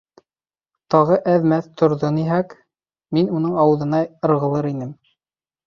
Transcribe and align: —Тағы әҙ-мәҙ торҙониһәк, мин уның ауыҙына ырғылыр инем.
—Тағы 0.93 1.17
әҙ-мәҙ 1.33 1.67
торҙониһәк, 1.83 2.57
мин 3.19 3.31
уның 3.41 3.61
ауыҙына 3.67 4.03
ырғылыр 4.33 4.73
инем. 4.75 5.01